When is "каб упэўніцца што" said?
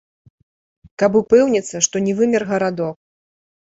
1.03-2.05